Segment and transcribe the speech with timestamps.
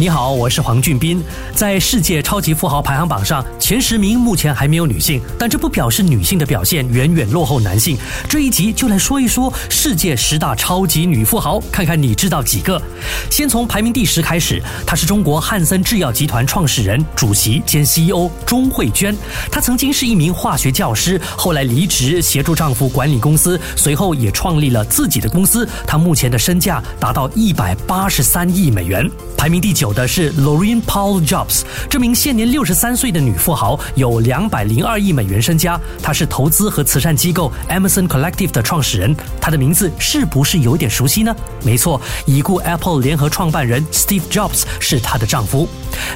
[0.00, 1.20] 你好，我是黄俊斌。
[1.52, 7.98] 在世界超级富豪排行榜上，前十名目前还没有女性，但这不表示女性的表现远远落后男性。
[8.28, 12.80] 这一集就来说一说世界十大超级女富豪，看看你知道几个。
[13.28, 19.12] 先从排名第十开始，她是中国汉森制药集团创始人、主席兼 CEO 钟慧娟。
[19.50, 25.68] 她曾经是一名化学教师，后来离职协助丈夫管理公司，随后也创立了自己的公司。
[25.88, 29.10] 她目前的身价达到一百八十三亿美元。
[29.36, 35.80] 排名第九的是 Lorraine Paul Jobs，这名现年六十三岁的女富豪有两百零二亿美元身家。
[36.02, 39.14] 她是投资和慈善机构 Emerson Collective 的创始人。
[39.40, 41.32] 她的名字是不是有点熟悉呢？
[41.62, 45.68] 没错，已故 Apple 联合创办人 Steve Jobs 是她的丈夫。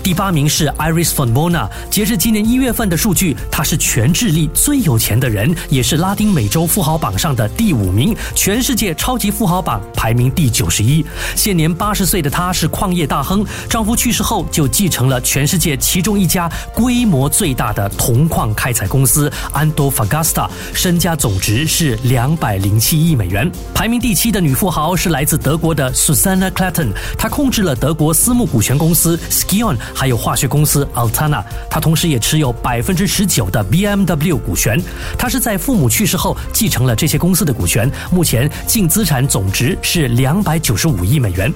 [0.00, 11.04] 第八名是 Iris von Bona，截至今年一月份的数据，她是全智利最有钱的人，也是拉丁美洲富豪榜上的第五名，全世界超级富豪榜排名第九十一。
[11.34, 13.08] 现年八十岁的她是矿业。
[13.08, 23.50] 大亨丈夫去世后，就继承了全世界其中一家规模最大的铜矿开采公司安多法 t 斯 a 身家总值是两百零七亿美元。
[23.74, 31.42] 排名第七的女富豪是来自德国的 Susanna Klatten，她控制了德国私募股权公司 Skion，还有化学公司 Altana。
[31.70, 34.80] 她同时也持有百分之十九的 BMW 股权。
[35.18, 41.52] 她是在父母去世后继承了这些公司的股权，目前净资产总值是两百九十五亿美元。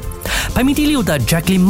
[0.54, 1.60] 排名第六的 Jacqueline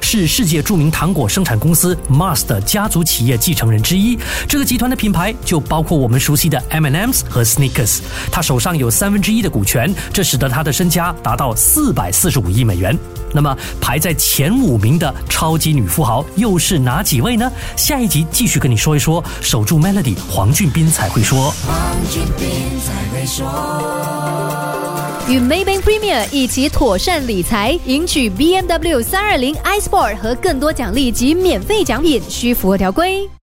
[0.00, 4.18] 是世界著名糖果生产公司 Mars 的家族企业继承人之一。
[4.48, 8.00] 这个集团的品牌就包括我们熟悉的 M&M's 和 Snickers。
[8.30, 12.98] 他手上有三分之一的股权，这使得他的身家达到四百四十五亿美元。
[13.34, 17.50] 那么排在前五名的超级女富豪又是哪几位呢？
[17.76, 19.24] 下一集继续跟你说一说。
[19.40, 21.50] 守住 Melody，黄俊斌才会说。
[21.66, 22.48] 黄俊斌
[22.80, 25.01] 才会说。
[25.28, 33.28] 与 Maybank Premier 一起妥善理财，赢取 BMW 三二零 iSport 和更多奖励及免费奖品，需符合条规。